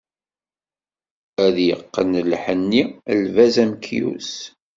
[1.45, 2.83] Ad yeqqen lḥenni,
[3.21, 4.31] lbaz amekyus.